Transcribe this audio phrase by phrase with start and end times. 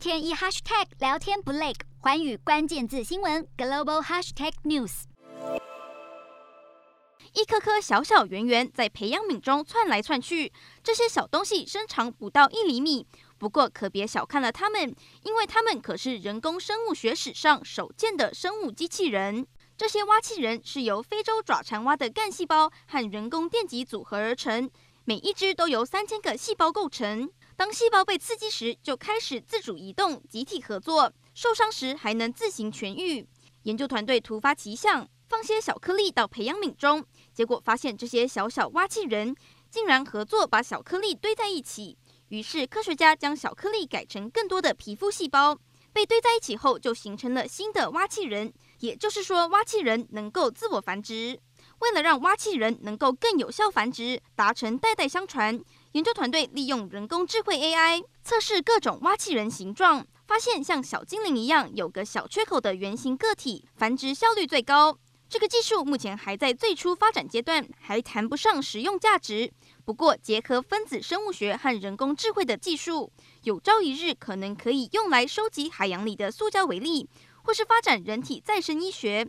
[0.00, 5.02] 天一 hashtag 聊天不累，寰宇关键字新闻 global hashtag news。
[7.34, 10.50] 一颗颗小小圆圆在培养皿中窜来窜去，
[10.82, 13.06] 这些小东西身长不到一厘米。
[13.36, 19.46] 不过可别小看了它们，因为它们可是人工生物学史上首见的生物机器人。
[19.76, 24.70] 这些蛙器人是由非洲爪蟾蛙的干细胞和人工电极组合而成，
[25.04, 27.30] 每一只都由三千个细胞构成。
[27.60, 33.28] 当细胞被刺激时，就开始自主移动、集体合作；受伤时还能自行痊愈。
[33.64, 37.04] 研究团队突发奇想，放些小颗粒到培养皿中，
[37.34, 39.36] 结果发现这些小小挖器人
[39.68, 41.98] 竟然合作把小颗粒堆在一起。
[42.30, 45.58] 于是科学家将小颗粒改成更多的皮肤细胞。
[45.92, 48.50] 被堆在一起后，就形成了新的挖器人。
[48.78, 51.38] 也就是说，挖器人能够自我繁殖。
[51.80, 55.60] 为了让挖器人能够更有效繁殖，达成代代相传，
[55.92, 64.96] 研究团队利用人工智慧 AI 测试各种挖器人形状，发现像小精灵一样有个小缺口的圆形个体，繁殖效率最高。
[65.28, 69.52] 这个技术目前还在最初发展阶段，还谈不上实用价值。
[69.84, 77.08] 不过，结合分子生物学和人工智慧的技术，有朝一日可能可以用来收集海洋里的塑胶微粒，
[77.42, 79.28] 或是发展人体再生医学，